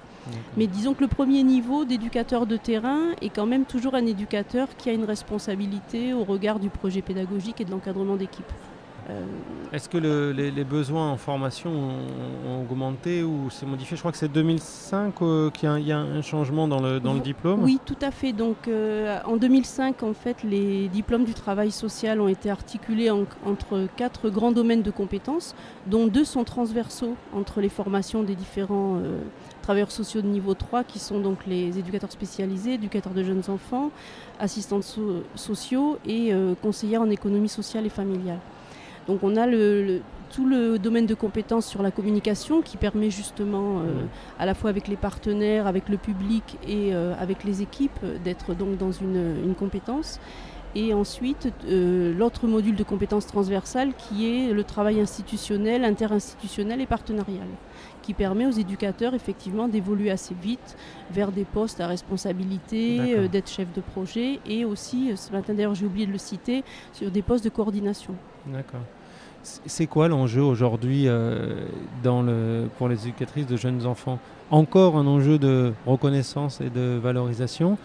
Mais 0.58 0.68
disons 0.68 0.94
que 0.94 1.02
le 1.02 1.08
premier 1.08 1.42
niveau 1.42 1.86
d'éducateur 1.86 2.46
de 2.46 2.58
terrain 2.58 3.14
est 3.22 3.30
quand 3.30 3.46
même 3.46 3.64
toujours 3.64 3.96
un 3.96 4.06
éducateur 4.06 4.68
qui 4.78 4.90
a 4.90 4.94
une 4.94 5.06
responsabilité 5.06 6.14
au 6.14 6.26
regard 6.26 6.60
du 6.60 6.70
projet 6.70 7.02
pédagogique 7.02 7.62
et 7.62 7.66
de 7.66 7.72
l'encadrement 7.72 8.18
d'équipe. 8.18 8.52
Euh, 9.10 9.26
Est-ce 9.72 9.88
que 9.88 9.98
les, 9.98 10.64
besoins 10.64 11.12
en 11.12 11.18
formation 11.18 11.72
ont, 11.72 12.62
augmenté 12.62 13.24
ou 13.24 13.50
s'est 13.50 13.66
modifié? 13.66 13.96
Je 13.96 14.02
crois 14.02 14.12
que 14.12 14.18
c'est 14.18 14.32
2005 14.32 15.22
euh, 15.22 15.50
qu'il 15.50 15.70
y, 15.80 15.92
a 15.92 15.98
un 15.98 16.22
changement 16.22 16.68
dans 16.68 16.82
le, 16.82 17.00
dans 17.00 17.14
le 17.14 17.22
diplôme. 17.22 17.64
Oui, 17.64 17.80
tout 17.86 17.98
à 18.02 18.12
fait. 18.12 18.34
Donc 18.34 18.68
euh, 18.68 19.20
en 19.26 19.38
2005, 19.38 20.04
en 20.04 20.14
fait, 20.14 20.44
les 20.44 20.90
diplômes 20.90 21.24
du 21.24 21.34
travail 21.34 21.72
social 21.72 22.20
ont 22.20 22.28
été 22.28 22.50
articulés 22.50 23.10
entre 23.10 23.88
quatre 23.96 24.30
grands 24.30 24.52
domaines 24.52 24.82
de 24.82 24.92
compétences, 24.92 25.56
dont 25.86 26.08
deux 26.08 26.26
sont 26.26 26.44
transversaux 26.44 27.16
entre 27.34 27.62
les 27.62 27.70
formations 27.70 28.24
des 28.24 28.36
différents 28.36 29.00
travailleurs 29.62 29.92
sociaux 29.92 30.22
de 30.22 30.28
niveau 30.28 30.54
3, 30.54 30.84
qui 30.84 31.00
sont 31.00 31.20
donc 31.20 31.46
les 31.46 31.80
éducateurs 31.80 32.12
spécialisés, 32.12 32.74
éducateurs 32.74 33.14
de 33.14 33.24
jeunes 33.24 33.44
enfants, 33.48 33.92
assistants 34.40 34.82
sociaux 35.36 35.98
et 36.06 36.34
conseillers 36.62 36.98
en 36.98 37.10
économie 37.10 37.50
sociale 37.50 37.86
et 37.86 37.90
familiale. 37.90 38.40
Donc 39.08 39.24
on 39.24 39.38
a 39.38 39.46
tout 40.30 40.46
le 40.46 40.78
domaine 40.78 41.06
de 41.06 41.14
compétences 41.14 41.66
sur 41.66 41.82
la 41.82 41.92
communication 41.92 42.62
qui 42.62 42.78
permet 42.78 43.10
justement, 43.10 43.80
euh, 43.80 44.06
à 44.40 44.46
la 44.46 44.54
fois 44.54 44.70
avec 44.70 44.88
les 44.88 44.98
partenaires, 44.98 45.68
avec 45.68 45.90
le 45.90 45.98
public 45.98 46.58
et 46.68 46.94
euh, 46.94 47.14
avec 47.20 47.44
les 47.44 47.62
équipes, 47.62 48.00
d'être 48.24 48.54
donc 48.54 48.78
dans 48.78 48.92
une, 48.92 49.56
compétence. 49.58 50.20
Et 50.76 50.94
ensuite, 50.94 51.52
euh, 51.66 52.14
l'autre 52.14 52.46
module 52.46 52.76
de 52.76 52.84
compétences 52.84 53.26
transversales 53.26 53.94
qui 53.96 54.28
est 54.28 54.54
le 54.54 54.64
travail 54.64 55.00
institutionnel, 55.00 55.86
interinstitutionnel 55.86 56.82
et 56.82 56.86
partenarial, 56.86 57.48
qui 58.04 58.14
permet 58.14 58.46
aux 58.46 58.52
éducateurs 58.52 59.14
effectivement 59.16 59.68
d'évoluer 59.70 60.12
assez 60.12 60.36
vite 60.36 60.78
vers 61.10 61.32
des 61.32 61.46
postes 61.46 61.80
à 61.80 61.88
responsabilité, 61.88 63.28
d'être 63.30 63.50
chef 63.50 63.74
de 63.74 63.82
projet 63.82 64.40
et 64.46 64.66
aussi, 64.66 65.14
ce 65.16 65.32
matin 65.32 65.54
d'ailleurs 65.54 65.74
j'ai 65.74 65.86
oublié 65.86 66.06
de 66.06 66.12
le 66.12 66.18
citer, 66.20 66.64
sur 66.92 67.10
des 67.10 67.22
postes 67.22 67.46
de 67.46 67.50
coordination. 67.50 68.14
D'accord. 68.46 68.82
C'est 69.44 69.88
quoi 69.88 70.08
l'enjeu 70.08 70.42
aujourd'hui 70.42 71.04
euh, 71.08 71.66
pour 72.78 72.90
les 72.90 73.08
éducatrices 73.08 73.48
de 73.48 73.58
jeunes 73.58 73.86
enfants? 73.86 74.20
Encore 74.52 74.98
un 74.98 75.08
enjeu 75.08 75.38
de 75.38 75.74
reconnaissance 75.86 76.62
et 76.62 76.70
de 76.70 77.00
valorisation 77.02 77.78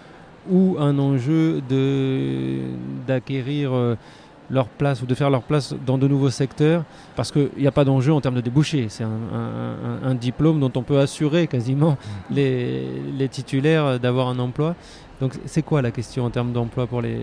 ou 0.50 0.76
un 0.78 0.98
enjeu 0.98 1.62
d'acquérir 3.06 3.72
euh, 3.72 3.96
leur 4.50 4.66
place 4.66 5.02
ou 5.02 5.06
de 5.06 5.14
faire 5.14 5.30
leur 5.30 5.42
place 5.42 5.74
dans 5.86 5.98
de 5.98 6.08
nouveaux 6.08 6.30
secteurs? 6.30 6.84
Parce 7.14 7.30
qu'il 7.30 7.50
n'y 7.56 7.66
a 7.66 7.72
pas 7.72 7.84
d'enjeu 7.84 8.12
en 8.12 8.20
termes 8.20 8.34
de 8.34 8.40
débouchés. 8.40 8.86
C'est 8.88 9.04
un, 9.04 10.14
diplôme 10.14 10.60
dont 10.60 10.72
on 10.74 10.82
peut 10.82 10.98
assurer 10.98 11.46
quasiment 11.46 11.96
mmh. 12.30 12.34
les 12.34 13.28
titulaires 13.30 14.00
d'avoir 14.00 14.28
un 14.28 14.38
emploi. 14.38 14.74
Donc 15.22 15.34
c'est 15.46 15.62
quoi 15.62 15.82
la 15.82 15.92
question 15.92 16.24
en 16.24 16.30
termes 16.30 16.52
d'emploi 16.52 16.88
pour 16.88 17.00
les, 17.00 17.22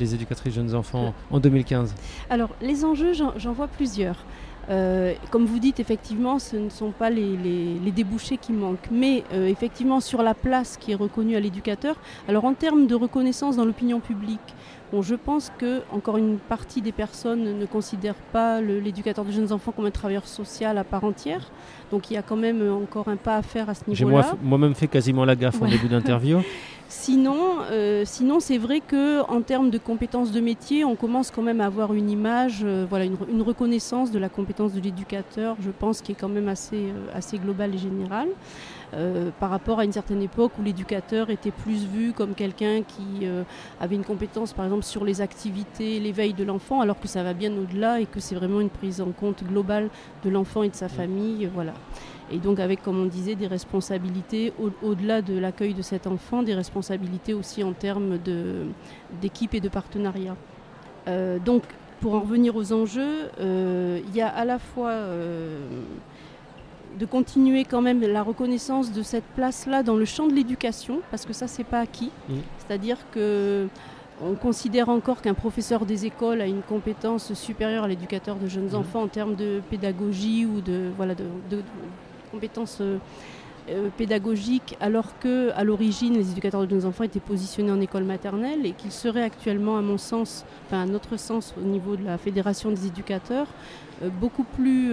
éducatrices 0.00 0.52
jeunes 0.52 0.74
enfants 0.74 1.14
en 1.30 1.38
2015 1.38 1.94
Alors 2.30 2.50
les 2.60 2.84
enjeux, 2.84 3.12
j'en 3.12 3.52
vois 3.52 3.68
plusieurs. 3.68 4.16
Euh, 4.70 5.14
comme 5.30 5.46
vous 5.46 5.60
dites, 5.60 5.78
effectivement, 5.78 6.40
ce 6.40 6.56
ne 6.56 6.68
sont 6.68 6.90
pas 6.90 7.10
les, 7.10 7.78
débouchés 7.94 8.38
qui 8.38 8.52
manquent, 8.52 8.90
mais 8.90 9.22
euh, 9.32 9.46
effectivement 9.46 10.00
sur 10.00 10.22
la 10.24 10.34
place 10.34 10.76
qui 10.76 10.90
est 10.90 10.96
reconnue 10.96 11.36
à 11.36 11.40
l'éducateur. 11.40 11.94
Alors 12.26 12.44
en 12.44 12.54
termes 12.54 12.88
de 12.88 12.96
reconnaissance 12.96 13.56
dans 13.56 13.64
l'opinion 13.64 14.00
publique, 14.00 14.40
bon, 14.90 15.00
je 15.00 15.14
pense 15.14 15.52
que 15.58 15.82
encore 15.92 16.16
une 16.16 16.38
partie 16.38 16.82
des 16.82 16.92
personnes 16.92 17.56
ne 17.56 17.66
considèrent 17.66 18.14
pas 18.32 18.60
l'éducateur 18.60 19.24
de 19.24 19.30
jeunes 19.30 19.52
enfants 19.52 19.70
comme 19.70 19.86
un 19.86 19.92
travailleur 19.92 20.26
social 20.26 20.76
à 20.76 20.82
part 20.82 21.04
entière. 21.04 21.52
Donc 21.92 22.10
il 22.10 22.14
y 22.14 22.16
a 22.16 22.22
quand 22.22 22.36
même 22.36 22.68
encore 22.72 23.06
un 23.06 23.16
pas 23.16 23.36
à 23.36 23.42
faire 23.42 23.70
à 23.70 23.74
ce 23.74 23.88
niveau-là. 23.88 24.32
J'ai 24.32 24.38
moi-même 24.48 24.74
fait 24.74 24.88
quasiment 24.88 25.24
la 25.24 25.36
gaffe 25.36 25.62
en 25.62 25.68
début 25.68 25.88
d'interview. 25.88 26.40
Sinon, 26.90 27.58
euh, 27.70 28.04
sinon 28.06 28.40
c'est 28.40 28.56
vrai 28.56 28.80
que 28.80 29.20
en 29.30 29.42
termes 29.42 29.68
de 29.68 29.76
compétences 29.76 30.32
de 30.32 30.40
métier, 30.40 30.86
on 30.86 30.96
commence 30.96 31.30
quand 31.30 31.42
même 31.42 31.60
à 31.60 31.66
avoir 31.66 31.92
une 31.92 32.08
image, 32.08 32.60
euh, 32.64 32.86
voilà, 32.88 33.04
une, 33.04 33.42
reconnaissance 33.42 34.10
de 34.10 34.18
la 34.18 34.30
compétence 34.30 34.72
de 34.72 34.80
l'éducateur, 34.80 35.56
je 35.60 35.70
pense, 35.70 36.00
qui 36.00 36.12
est 36.12 36.14
quand 36.14 36.30
même 36.30 36.48
assez, 36.48 36.76
euh, 36.76 37.12
assez 37.12 37.36
globale 37.36 37.74
et 37.74 37.78
générale. 37.78 38.28
par 39.38 39.50
rapport 39.50 39.80
à 39.80 39.84
une 39.84 39.92
certaine 39.92 40.22
époque 40.22 40.52
où 40.58 40.62
l'éducateur 40.62 41.28
était 41.28 41.50
plus 41.50 41.84
vu 41.84 42.14
comme 42.14 42.32
quelqu'un 42.34 42.82
qui 42.82 43.28
avait 43.78 43.96
une 43.96 44.04
compétence 44.04 44.54
par 44.54 44.64
exemple 44.64 44.84
sur 44.84 45.04
les 45.04 45.20
activités, 45.20 46.00
l'éveil 46.00 46.32
de 46.32 46.42
l'enfant, 46.42 46.80
alors 46.80 46.98
que 46.98 47.06
ça 47.06 47.22
va 47.22 47.34
bien 47.34 47.52
au-delà 47.52 48.00
et 48.00 48.06
que 48.06 48.18
c'est 48.18 48.34
vraiment 48.34 48.62
une 48.62 48.70
prise 48.70 49.02
en 49.02 49.12
compte 49.12 49.44
globale 49.44 49.90
de 50.24 50.30
l'enfant 50.30 50.62
et 50.62 50.70
de 50.70 50.74
sa 50.74 50.88
famille. 50.88 51.50
Voilà 51.52 51.74
et 52.30 52.38
donc 52.38 52.60
avec, 52.60 52.82
comme 52.82 53.00
on 53.00 53.06
disait, 53.06 53.34
des 53.34 53.46
responsabilités 53.46 54.52
au-delà 54.82 55.22
de 55.22 55.38
l'accueil 55.38 55.74
de 55.74 55.82
cet 55.82 56.06
enfant, 56.06 56.42
des 56.42 56.54
responsabilités 56.54 57.34
aussi 57.34 57.64
en 57.64 57.72
termes 57.72 58.18
d'équipe 59.20 59.54
et 59.54 59.60
de 59.60 59.68
partenariat. 59.68 60.36
Euh, 61.06 61.38
donc 61.38 61.62
pour 62.00 62.14
en 62.14 62.20
revenir 62.20 62.54
aux 62.54 62.72
enjeux, 62.72 63.30
euh, 63.40 64.00
il 64.08 64.14
y 64.14 64.20
a 64.20 64.28
à 64.28 64.44
la 64.44 64.58
fois 64.58 64.90
euh, 64.90 65.58
de 66.98 67.06
continuer 67.06 67.64
quand 67.64 67.82
même 67.82 68.00
la 68.00 68.22
reconnaissance 68.22 68.92
de 68.92 69.02
cette 69.02 69.24
place-là 69.34 69.82
dans 69.82 69.96
le 69.96 70.04
champ 70.04 70.26
de 70.26 70.34
l'éducation, 70.34 71.00
parce 71.10 71.24
que 71.26 71.32
ça, 71.32 71.48
c'est 71.48 71.64
pas 71.64 71.80
acquis. 71.80 72.10
C'est-à-dire 72.58 72.98
que 73.10 73.68
on 74.20 74.34
considère 74.34 74.88
encore 74.88 75.22
qu'un 75.22 75.34
professeur 75.34 75.86
des 75.86 76.04
écoles 76.06 76.40
a 76.40 76.46
une 76.46 76.62
compétence 76.62 77.34
supérieure 77.34 77.84
à 77.84 77.88
l'éducateur 77.88 78.34
de 78.36 78.48
jeunes 78.48 78.74
enfants 78.74 79.02
en 79.02 79.08
termes 79.08 79.36
de 79.36 79.60
pédagogie 79.70 80.44
ou 80.44 80.60
de, 80.60 80.90
voilà, 80.96 81.14
de, 81.14 81.24
compétences 82.30 82.78
euh, 82.80 82.98
euh, 83.70 83.88
pédagogiques, 83.96 84.76
alors 84.80 85.18
que 85.18 85.50
à 85.54 85.64
l'origine 85.64 86.14
les 86.14 86.30
éducateurs 86.30 86.66
de 86.66 86.74
nos 86.74 86.86
enfants 86.86 87.04
étaient 87.04 87.20
positionnés 87.20 87.70
en 87.70 87.80
école 87.80 88.04
maternelle 88.04 88.64
et 88.64 88.72
qu'ils 88.72 88.92
seraient 88.92 89.22
actuellement, 89.22 89.76
à 89.76 89.82
mon 89.82 89.98
sens, 89.98 90.44
enfin 90.66 90.82
à 90.82 90.86
notre 90.86 91.18
sens, 91.18 91.54
au 91.58 91.66
niveau 91.66 91.96
de 91.96 92.04
la 92.04 92.16
fédération 92.16 92.70
des 92.70 92.86
éducateurs, 92.86 93.46
beaucoup 94.20 94.44
plus 94.44 94.92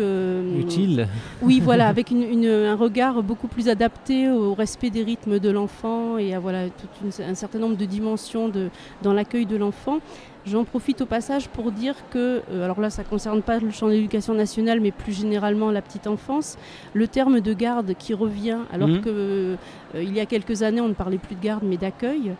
utile. 0.59 1.07
Oui, 1.41 1.59
voilà, 1.59 1.87
avec 1.95 2.11
un 2.11 2.75
regard 2.75 3.23
beaucoup 3.23 3.47
plus 3.47 3.69
adapté 3.69 4.29
au 4.29 4.53
respect 4.53 4.89
des 4.89 5.03
rythmes 5.03 5.39
de 5.39 5.49
l'enfant 5.49 6.17
et 6.17 6.33
à 6.33 6.39
voilà 6.39 6.69
tout 6.69 6.87
un 7.21 7.35
certain 7.35 7.59
nombre 7.59 7.77
de 7.77 7.85
dimensions 7.85 8.49
de, 8.49 8.69
dans 9.01 9.13
l'accueil 9.13 9.45
de 9.45 9.55
l'enfant. 9.57 9.99
J'en 10.45 10.63
profite 10.63 11.01
au 11.01 11.07
passage 11.07 11.49
pour 11.49 11.71
dire 11.71 11.95
que, 12.11 12.43
euh, 12.51 12.63
alors 12.63 12.79
là 12.79 12.91
ça 12.91 13.01
ne 13.01 13.07
concerne 13.07 13.41
pas 13.41 13.57
le 13.57 13.71
champ 13.71 13.87
de 13.87 13.93
l'éducation 13.93 14.35
nationale, 14.35 14.79
mais 14.79 14.91
plus 14.91 15.13
généralement 15.13 15.71
la 15.71 15.81
petite 15.81 16.05
enfance, 16.05 16.57
le 16.93 17.07
terme 17.07 17.39
de 17.39 17.53
garde 17.53 17.95
qui 17.97 18.13
revient, 18.13 18.59
alors 18.71 18.87
mhm. 18.87 19.01
que 19.01 19.09
euh, 19.09 19.55
il 20.01 20.13
y 20.13 20.19
a 20.19 20.25
quelques 20.25 20.63
années 20.63 20.81
on 20.81 20.87
ne 20.87 20.93
parlait 20.93 21.17
plus 21.17 21.35
de 21.35 21.41
garde 21.41 21.63
mais 21.63 21.77
d'accueil, 21.77 22.33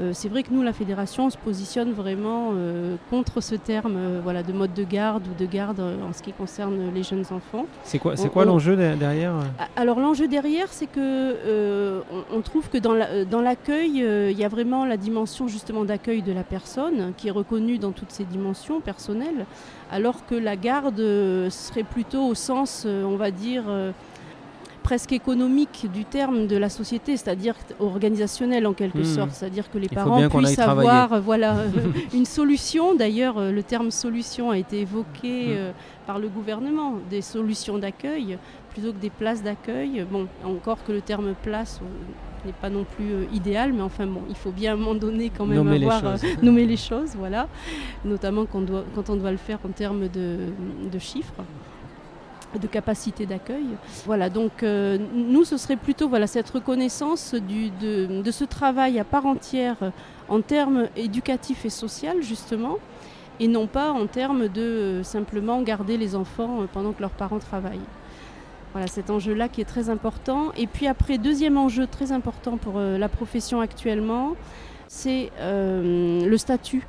euh, 0.00 0.10
c'est 0.14 0.28
vrai 0.28 0.42
que 0.42 0.52
nous, 0.52 0.62
la 0.62 0.72
fédération, 0.72 1.26
on 1.26 1.30
se 1.30 1.36
positionne 1.36 1.92
vraiment 1.92 2.52
contre 3.10 3.40
ce 3.40 3.54
terme 3.54 3.98
voilà, 4.22 4.42
de 4.42 4.52
mode 4.52 4.72
de 4.74 4.84
garde 4.84 5.22
ou 5.28 5.34
de 5.38 5.46
garde 5.46 5.80
en 5.80 6.12
ce 6.12 6.22
qui 6.22 6.32
concerne 6.32 6.92
les 6.94 7.02
jeunes 7.02 7.24
enfants. 7.30 7.66
C'est 7.84 7.98
quoi, 7.98 8.16
c'est 8.16 8.28
quoi 8.28 8.44
l'enjeu 8.44 8.76
derrière 8.76 9.34
Alors 9.76 10.00
l'enjeu 10.00 10.28
derrière, 10.28 10.68
c'est 10.70 10.86
que 10.86 12.02
on, 12.32 12.40
trouve 12.40 12.68
que 12.68 12.78
dans 12.78 13.40
l'accueil, 13.40 13.98
il 14.30 14.38
y 14.38 14.44
a 14.44 14.48
vraiment 14.48 14.84
la 14.84 14.96
dimension 14.96 15.48
justement 15.48 15.84
d'accueil 15.84 16.22
de 16.22 16.32
la 16.32 16.44
personne 16.44 17.12
qui 17.16 17.28
est 17.28 17.32
reconnue 17.32 17.78
dans 17.78 17.92
toutes 17.92 18.10
ses 18.12 18.24
dimensions 18.24 18.80
personnelles, 18.80 19.46
alors 19.90 20.26
que 20.26 20.34
la 20.34 20.56
garde 20.56 21.00
euh, 21.00 21.50
serait 21.50 21.82
plutôt 21.82 22.26
au 22.26 22.34
sens, 22.34 22.84
euh, 22.86 23.04
on 23.04 23.16
va 23.16 23.30
dire, 23.30 23.64
euh, 23.68 23.92
presque 24.82 25.12
économique 25.12 25.86
du 25.92 26.04
terme 26.04 26.46
de 26.46 26.56
la 26.56 26.68
société, 26.68 27.16
c'est-à-dire 27.16 27.54
organisationnel 27.80 28.66
en 28.66 28.72
quelque 28.72 28.98
hmm. 29.00 29.04
sorte, 29.04 29.30
c'est-à-dire 29.32 29.70
que 29.70 29.78
les 29.78 29.88
parents 29.88 30.28
puissent 30.28 30.58
avoir 30.58 31.20
voilà, 31.20 31.56
une 32.14 32.24
solution. 32.26 32.94
D'ailleurs, 32.94 33.40
le 33.40 33.62
terme 33.62 33.90
solution 33.90 34.50
a 34.50 34.58
été 34.58 34.80
évoqué 34.80 35.54
hmm. 35.54 35.72
par 36.06 36.18
le 36.18 36.28
gouvernement, 36.28 36.94
des 37.10 37.22
solutions 37.22 37.78
d'accueil 37.78 38.38
plutôt 38.72 38.92
que 38.92 38.98
des 38.98 39.10
places 39.10 39.42
d'accueil. 39.42 40.04
Bon, 40.10 40.26
encore 40.44 40.82
que 40.84 40.92
le 40.92 41.00
terme 41.00 41.34
place 41.42 41.80
n'est 42.44 42.52
pas 42.52 42.70
non 42.70 42.84
plus 42.84 43.12
euh, 43.12 43.24
idéal, 43.32 43.72
mais 43.72 43.82
enfin 43.82 44.06
bon, 44.06 44.22
il 44.28 44.34
faut 44.34 44.50
bien 44.50 44.72
à 44.72 44.74
un 44.74 44.76
moment 44.76 44.94
donné 44.94 45.30
quand 45.36 45.46
même 45.46 45.58
nommer 45.58 45.76
avoir 45.84 46.16
les 46.16 46.24
euh, 46.24 46.34
nommer 46.42 46.66
les 46.66 46.76
choses, 46.76 47.14
voilà, 47.16 47.48
notamment 48.04 48.46
quand, 48.46 48.62
doit, 48.62 48.84
quand, 48.94 49.10
on 49.10 49.16
doit 49.16 49.30
le 49.30 49.36
faire 49.36 49.58
en 49.64 49.70
termes 49.70 50.08
de, 50.08 50.38
de 50.90 50.98
chiffres 50.98 51.44
de 52.58 52.66
capacité 52.66 53.26
d'accueil. 53.26 53.66
Voilà, 54.06 54.30
donc 54.30 54.62
euh, 54.62 54.98
nous, 55.14 55.44
ce 55.44 55.56
serait 55.56 55.76
plutôt 55.76 56.08
voilà, 56.08 56.26
cette 56.26 56.50
reconnaissance 56.50 57.34
de, 57.34 58.30
ce 58.30 58.44
travail 58.44 58.98
à 58.98 59.04
part 59.04 59.26
entière 59.26 59.76
en 60.28 60.40
termes 60.40 60.88
éducatifs 60.96 61.64
et 61.64 61.70
social, 61.70 62.22
justement, 62.22 62.78
et 63.40 63.48
non 63.48 63.66
pas 63.66 63.92
en 63.92 64.06
termes 64.06 64.48
de 64.48 65.00
simplement 65.02 65.62
garder 65.62 65.96
les 65.96 66.14
enfants 66.14 66.60
pendant 66.72 66.92
que 66.92 67.00
leurs 67.00 67.10
parents 67.10 67.38
travaillent. 67.38 67.80
Voilà 68.72 68.86
cet 68.86 69.10
enjeu-là 69.10 69.48
qui 69.48 69.60
est 69.60 69.66
très 69.66 69.90
important. 69.90 70.50
Et 70.56 70.66
puis 70.66 70.86
après, 70.86 71.18
deuxième 71.18 71.58
enjeu 71.58 71.86
très 71.86 72.10
important 72.10 72.56
pour 72.56 72.74
euh, 72.76 72.96
la 72.96 73.08
profession 73.08 73.60
actuellement, 73.60 74.32
c'est 74.88 75.30
euh, 75.40 76.24
le 76.26 76.36
statut, 76.38 76.86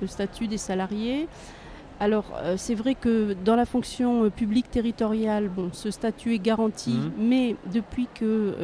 le 0.00 0.06
statut 0.06 0.46
des 0.46 0.58
salariés. 0.58 1.28
Alors 2.00 2.24
euh, 2.36 2.56
c'est 2.56 2.74
vrai 2.74 2.94
que 2.94 3.34
dans 3.44 3.56
la 3.56 3.64
fonction 3.64 4.30
publique 4.30 4.70
territoriale, 4.70 5.48
bon, 5.48 5.70
ce 5.72 5.90
statut 5.90 6.34
est 6.34 6.38
garanti, 6.38 6.90
mmh. 6.90 7.12
mais 7.18 7.56
depuis 7.72 8.08
que 8.14 8.54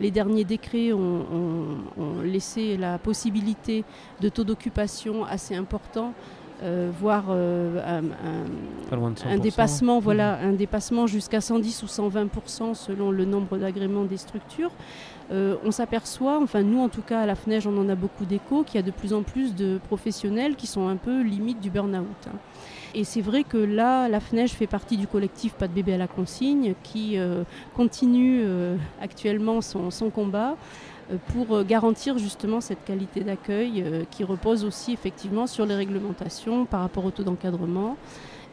les 0.00 0.10
derniers 0.10 0.44
décrets 0.44 0.92
ont, 0.92 1.78
laissé 2.22 2.76
la 2.76 2.98
possibilité 2.98 3.84
de 4.20 4.28
taux 4.28 4.44
d'occupation 4.44 5.24
assez 5.24 5.54
important, 5.54 6.12
voire 6.98 7.30
un, 7.30 8.02
dépassement, 9.38 10.00
voilà, 10.00 10.38
un 10.40 10.52
dépassement 10.52 11.06
jusqu'à 11.06 11.40
110 11.40 11.82
ou 11.82 11.86
120% 11.86 12.74
selon 12.74 13.10
le 13.10 13.24
nombre 13.24 13.58
d'agréments 13.58 14.04
des 14.04 14.16
structures. 14.16 14.72
on 15.30 15.70
s'aperçoit, 15.70 16.40
enfin 16.42 16.62
nous 16.62 16.80
en 16.80 16.88
tout 16.88 17.02
cas 17.02 17.20
à 17.20 17.26
la 17.26 17.34
FNEJ 17.34 17.66
on 17.66 17.76
en 17.78 17.88
a 17.88 17.94
beaucoup 17.94 18.24
d'échos, 18.24 18.62
qu'il 18.64 18.76
y 18.76 18.78
a 18.78 18.86
de 18.86 18.90
plus 18.90 19.12
en 19.12 19.22
plus 19.22 19.54
de 19.54 19.78
professionnels 19.88 20.56
qui 20.56 20.66
sont 20.66 20.88
un 20.88 20.96
peu 20.96 21.22
limite 21.22 21.60
du 21.60 21.70
burn-out. 21.70 22.06
Hein. 22.28 22.36
Et 22.94 23.02
c'est 23.02 23.20
vrai 23.20 23.42
que 23.42 23.56
là, 23.56 24.08
la 24.08 24.20
FNEJ 24.20 24.52
fait 24.52 24.68
partie 24.68 24.96
du 24.96 25.08
collectif 25.08 25.54
Pas 25.54 25.66
de 25.66 25.72
bébé 25.72 25.94
à 25.94 25.98
la 25.98 26.06
consigne 26.06 26.74
qui 26.84 27.18
euh, 27.18 27.42
continue 27.74 28.42
euh, 28.44 28.76
actuellement 29.00 29.60
son, 29.60 29.90
combat 30.10 30.50
euh, 30.50 30.54
pour 31.28 31.62
garantir 31.64 32.18
justement 32.18 32.60
cette 32.60 32.84
qualité 32.84 33.20
d'accueil 33.20 34.06
qui 34.10 34.24
repose 34.24 34.64
aussi 34.64 34.92
effectivement 34.92 35.46
sur 35.46 35.66
les 35.66 35.74
réglementations 35.74 36.64
par 36.64 36.80
rapport 36.80 37.04
au 37.04 37.10
taux 37.10 37.24
d'encadrement 37.24 37.96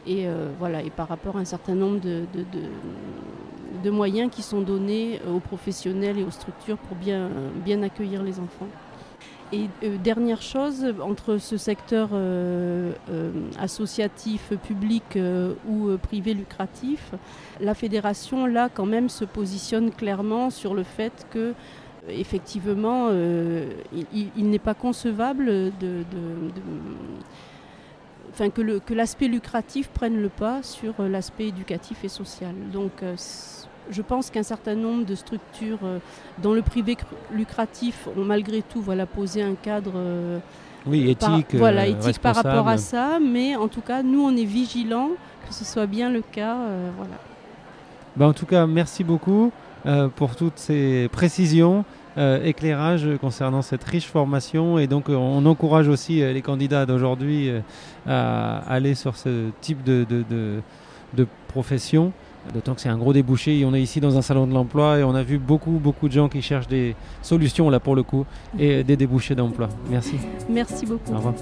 et, 0.06 0.26
voilà, 0.58 0.82
et 0.82 0.90
par 0.90 1.08
rapport 1.08 1.36
à 1.36 1.40
un 1.40 1.44
certain 1.44 1.74
nombre 1.74 2.00
de, 2.00 3.90
moyens 3.90 4.30
qui 4.30 4.42
sont 4.42 4.60
donnés 4.60 5.20
aux 5.32 5.40
professionnels 5.40 6.18
et 6.18 6.24
aux 6.24 6.30
structures 6.30 6.78
pour 6.78 6.96
bien, 6.96 7.30
bien 7.64 7.82
accueillir 7.82 8.22
les 8.22 8.38
enfants. 8.38 8.68
Et 9.52 9.68
euh, 9.82 9.98
dernière 9.98 10.40
chose, 10.40 10.94
entre 11.02 11.36
ce 11.36 11.58
secteur 11.58 12.08
euh, 12.12 12.92
euh, 13.10 13.30
associatif, 13.58 14.52
public 14.66 15.18
ou 15.68 15.90
privé 15.98 16.32
lucratif, 16.32 17.12
la 17.60 17.74
fédération, 17.74 18.46
là, 18.46 18.70
quand 18.72 18.86
même, 18.86 19.10
se 19.10 19.26
positionne 19.26 19.90
clairement 19.90 20.48
sur 20.48 20.74
le 20.74 20.84
fait 20.84 21.26
que 21.30 21.52
effectivement, 22.08 23.10
il, 23.10 24.50
n'est 24.50 24.58
pas 24.58 24.74
concevable 24.74 25.46
de, 25.80 26.04
enfin, 28.30 28.50
que 28.50 28.94
l'aspect 28.94 29.28
lucratif 29.28 29.88
prenne 29.88 30.20
le 30.20 30.28
pas 30.28 30.62
sur 30.62 30.94
l'aspect 31.02 31.48
éducatif 31.48 32.04
et 32.04 32.08
social. 32.08 32.54
Donc, 32.72 33.02
je 33.90 34.02
pense 34.02 34.30
qu'un 34.30 34.42
certain 34.42 34.74
nombre 34.74 35.04
de 35.04 35.14
structures 35.14 35.78
euh, 35.84 35.98
dans 36.42 36.52
le 36.52 36.62
privé 36.62 36.96
lucratif 37.32 38.08
ont 38.16 38.24
malgré 38.24 38.62
tout 38.62 38.80
voilà, 38.80 39.06
posé 39.06 39.42
un 39.42 39.54
cadre 39.54 39.92
euh, 39.96 40.38
oui, 40.86 41.10
éthique, 41.10 41.48
par, 41.48 41.58
voilà, 41.58 41.82
euh, 41.82 41.86
éthique 41.86 42.20
par 42.20 42.34
rapport 42.34 42.68
à 42.68 42.78
ça, 42.78 43.18
mais 43.20 43.56
en 43.56 43.68
tout 43.68 43.80
cas, 43.80 44.02
nous, 44.02 44.24
on 44.24 44.36
est 44.36 44.44
vigilants 44.44 45.10
que 45.46 45.54
ce 45.54 45.64
soit 45.64 45.86
bien 45.86 46.08
le 46.10 46.22
cas. 46.22 46.56
voilà. 46.96 47.14
Ben, 48.16 48.26
en 48.26 48.32
tout 48.32 48.46
cas, 48.46 48.66
merci 48.66 49.02
beaucoup 49.02 49.50
pour 50.16 50.36
toutes 50.36 50.58
ces 50.58 51.08
précisions. 51.12 51.84
éclairages 52.44 53.08
concernant 53.20 53.62
cette 53.62 53.84
riche 53.84 54.06
formation 54.06 54.78
et 54.78 54.86
donc 54.86 55.08
on 55.08 55.46
encourage 55.46 55.88
aussi 55.88 56.20
les 56.20 56.42
candidats 56.42 56.84
d'aujourd'hui 56.86 57.50
à 58.06 58.58
aller 58.68 58.94
sur 58.94 59.16
ce 59.16 59.50
type 59.60 59.82
de, 59.82 60.04
de, 60.08 60.22
de, 60.28 60.60
de 61.14 61.26
profession. 61.48 62.12
D'autant 62.52 62.74
que 62.74 62.80
c'est 62.80 62.88
un 62.88 62.98
gros 62.98 63.12
débouché. 63.12 63.64
On 63.64 63.72
est 63.72 63.80
ici 63.80 64.00
dans 64.00 64.18
un 64.18 64.22
salon 64.22 64.46
de 64.48 64.52
l'emploi 64.52 64.98
et 64.98 65.04
on 65.04 65.14
a 65.14 65.22
vu 65.22 65.38
beaucoup, 65.38 65.78
beaucoup 65.82 66.08
de 66.08 66.12
gens 66.12 66.28
qui 66.28 66.42
cherchent 66.42 66.66
des 66.68 66.96
solutions 67.22 67.70
là 67.70 67.78
pour 67.78 67.94
le 67.94 68.02
coup 68.02 68.26
et 68.58 68.82
des 68.82 68.96
débouchés 68.96 69.34
d'emploi. 69.36 69.68
Merci. 69.88 70.16
Merci 70.50 70.84
beaucoup. 70.86 71.12
Au 71.12 71.16
revoir. 71.18 71.34